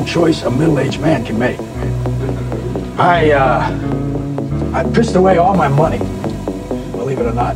Wrong 0.02 0.08
choice 0.08 0.42
a 0.44 0.50
middle-aged 0.50 1.00
man 1.00 1.24
can 1.24 1.38
make. 1.38 1.60
I, 3.00 3.32
uh, 3.32 4.74
I 4.74 4.84
pissed 4.94 5.16
away 5.16 5.38
all 5.38 5.56
my 5.56 5.68
money, 5.68 6.00
believe 6.92 7.20
it 7.20 7.26
or 7.26 7.34
not. 7.34 7.56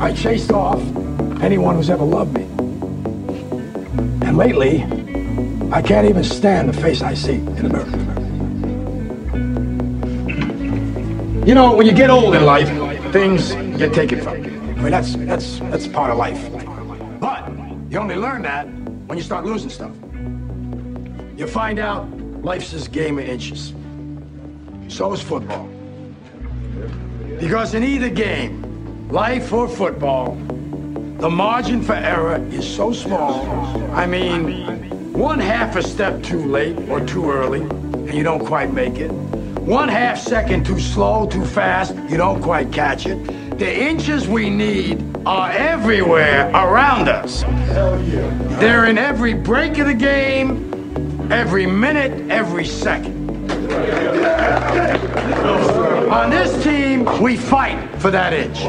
I 0.00 0.12
chased 0.12 0.52
off 0.52 0.80
anyone 1.42 1.76
who's 1.76 1.88
ever 1.88 2.04
loved 2.04 2.34
me. 2.34 2.42
And 4.26 4.36
lately, 4.36 4.82
I 5.72 5.80
can't 5.80 6.06
even 6.08 6.24
stand 6.24 6.68
the 6.68 6.74
face 6.74 7.00
I 7.00 7.14
see 7.14 7.36
in 7.36 7.68
the 7.68 7.70
mirror. 7.70 7.90
You 11.46 11.54
know, 11.54 11.74
when 11.74 11.86
you 11.86 11.92
get 11.92 12.10
old 12.10 12.34
in 12.34 12.44
life, 12.44 12.68
things 13.12 13.52
get 13.78 13.94
taken 13.94 14.20
from 14.20 14.44
you. 14.44 14.50
I 14.50 14.74
mean, 14.76 14.90
that's 14.90 15.14
that's 15.16 15.58
that's 15.70 15.86
part 15.86 16.10
of 16.10 16.18
life. 16.18 16.50
But 17.20 17.48
you 17.90 17.98
only 17.98 18.16
learn 18.16 18.42
that 18.42 18.66
when 19.06 19.16
you 19.16 19.24
start 19.24 19.44
losing 19.44 19.70
stuff. 19.70 19.92
You 21.44 21.50
find 21.50 21.78
out 21.78 22.08
life's 22.42 22.70
this 22.70 22.88
game 22.88 23.18
of 23.18 23.28
inches. 23.28 23.74
So 24.88 25.12
is 25.12 25.20
football. 25.20 25.68
Because 27.38 27.74
in 27.74 27.84
either 27.84 28.08
game, 28.08 29.10
life 29.10 29.52
or 29.52 29.68
football, 29.68 30.36
the 31.18 31.28
margin 31.28 31.82
for 31.82 31.92
error 31.92 32.36
is 32.50 32.66
so 32.66 32.94
small. 32.94 33.46
I 33.92 34.06
mean, 34.06 35.12
one 35.12 35.38
half 35.38 35.76
a 35.76 35.82
step 35.82 36.22
too 36.22 36.46
late 36.46 36.78
or 36.88 37.04
too 37.04 37.30
early, 37.30 37.60
and 37.60 38.14
you 38.14 38.22
don't 38.22 38.46
quite 38.46 38.72
make 38.72 38.94
it. 38.94 39.10
One 39.10 39.90
half 39.90 40.16
second 40.16 40.64
too 40.64 40.80
slow, 40.80 41.26
too 41.26 41.44
fast, 41.44 41.94
you 42.08 42.16
don't 42.16 42.40
quite 42.40 42.72
catch 42.72 43.04
it. 43.04 43.22
The 43.58 43.70
inches 43.70 44.26
we 44.26 44.48
need 44.48 45.04
are 45.26 45.50
everywhere 45.50 46.48
around 46.52 47.10
us. 47.10 47.42
They're 48.60 48.86
in 48.86 48.96
every 48.96 49.34
break 49.34 49.76
of 49.76 49.88
the 49.88 49.94
game, 49.94 50.73
every 51.30 51.66
minute, 51.66 52.30
every 52.30 52.64
second. 52.64 53.50
On 56.10 56.30
this 56.30 56.62
team, 56.62 57.04
we 57.20 57.36
fight 57.36 57.78
for 58.00 58.10
that 58.10 58.32
inch. 58.32 58.64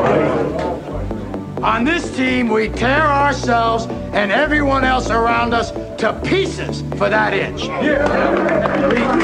On 1.63 1.83
this 1.83 2.15
team, 2.15 2.49
we 2.49 2.69
tear 2.69 3.01
ourselves 3.01 3.85
and 4.13 4.31
everyone 4.31 4.83
else 4.83 5.09
around 5.09 5.53
us 5.53 5.71
to 5.99 6.13
pieces 6.23 6.81
for 6.97 7.09
that 7.09 7.33
inch. 7.33 7.61
We 7.61 7.67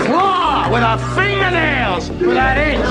claw 0.05 0.69
with 0.71 0.83
our 0.83 0.97
fingernails 1.15 2.09
for 2.09 2.33
that 2.33 2.57
inch. 2.57 2.85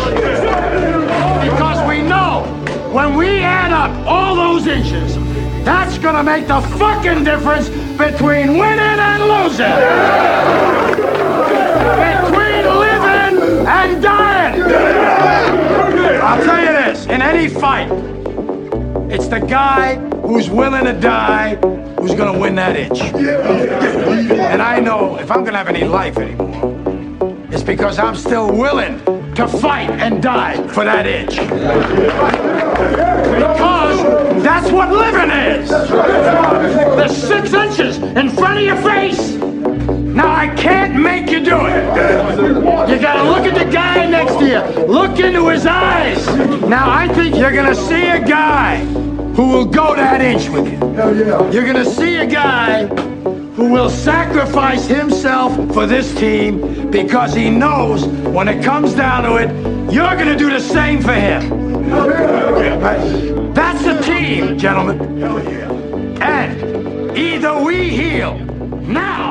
Because 1.51 1.89
we 1.89 2.03
know 2.03 2.45
when 2.93 3.17
we 3.17 3.41
add 3.41 3.73
up 3.73 3.91
all 4.07 4.35
those 4.37 4.67
inches, 4.67 5.20
that's 5.65 5.99
gonna 5.99 6.23
make 6.23 6.47
the 6.47 6.61
fucking 6.79 7.25
difference 7.25 7.69
between 7.99 8.59
winning 8.59 8.81
and 8.81 9.23
losing. 9.23 9.77
Between 12.07 12.65
living 12.85 13.67
and 13.67 14.03
dying. 14.03 14.63
I'll 16.23 16.45
tell 16.45 16.61
you 16.61 16.73
this, 16.73 17.07
in 17.07 17.23
any 17.23 17.49
fight, 17.49 17.91
it's 19.11 19.29
the 19.29 19.41
guy 19.41 19.97
who's 20.21 20.49
willing 20.49 20.85
to 20.85 20.93
die 20.93 21.57
who's 22.01 22.15
gonna 22.15 22.39
win 22.39 22.55
that 22.55 22.77
inch. 22.77 23.01
And 23.01 24.63
I 24.63 24.81
know 24.81 25.19
if 25.19 25.31
I'm 25.31 25.45
gonna 25.45 25.59
have 25.59 25.69
any 25.69 25.85
life 25.85 26.17
anymore, 26.17 26.75
it's 27.51 27.63
because 27.63 27.99
I'm 27.99 28.17
still 28.17 28.51
willing 28.51 29.01
to 29.35 29.47
fight 29.47 29.91
and 29.91 30.23
die 30.23 30.57
for 30.69 30.85
that 30.85 31.07
inch. 31.07 31.37
Because 33.37 33.80
that's 34.43 34.71
what 34.71 34.91
living 34.91 35.31
is. 35.31 35.69
The 35.71 37.09
six 37.09 37.53
inches 37.53 37.99
in 37.99 38.31
front 38.31 38.59
of 38.59 38.65
your 38.65 38.77
face. 38.77 39.35
Now 40.15 40.35
I 40.35 40.49
can't 40.57 41.01
make 41.01 41.31
you 41.31 41.41
do 41.41 41.67
it. 41.67 42.89
You 42.91 42.99
gotta 42.99 43.23
look 43.23 43.47
at 43.47 43.55
the 43.55 43.71
guy 43.71 44.07
next 44.07 44.35
to 44.39 44.47
you. 44.47 44.87
Look 44.87 45.19
into 45.19 45.49
his 45.49 45.67
eyes. 45.67 46.27
Now 46.69 46.91
I 46.91 47.09
think 47.09 47.37
you're 47.37 47.53
gonna 47.53 47.75
see 47.75 48.09
a 48.09 48.21
guy 48.21 48.85
who 49.35 49.49
will 49.49 49.67
go 49.67 49.95
that 49.95 50.21
inch 50.21 50.49
with 50.49 50.67
you. 50.67 50.79
You're 51.53 51.67
gonna 51.67 51.85
see 51.85 52.17
a 52.17 52.27
guy 52.27 52.87
who 53.55 53.71
will 53.71 53.91
sacrifice 53.91 54.87
himself 54.87 55.55
for 55.73 55.87
this 55.87 56.15
team 56.15 56.91
because 56.91 57.35
he 57.35 57.51
knows 57.51 58.07
when 58.07 58.49
it 58.49 58.65
comes 58.65 58.95
down 58.95 59.25
to 59.25 59.37
it, 59.37 59.51
you're 59.93 60.17
gonna 60.17 60.37
do 60.37 60.51
the 60.51 60.61
same 60.61 61.01
for 61.01 61.15
him. 61.15 61.43
That's 64.31 64.43
the 64.43 64.47
team, 64.47 64.59
gentlemen. 64.59 65.23
And 66.23 67.19
either 67.19 67.63
we 67.63 67.91
heal 67.91 68.39
now 68.39 69.30